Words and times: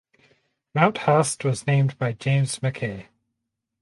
Mount 0.73 0.95
Haast 1.01 1.43
was 1.45 1.67
named 1.67 1.95
by 1.99 2.13
James 2.13 2.63
Mackay. 2.63 3.09